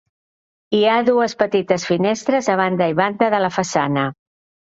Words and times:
Hi 0.75 0.79
ha 0.85 0.95
dues 1.09 1.35
petites 1.41 1.85
finestres 1.89 2.49
a 2.53 2.57
banda 2.63 2.87
i 2.93 2.97
banda 3.03 3.31
de 3.35 3.45
la 3.47 3.51
façana. 3.59 4.09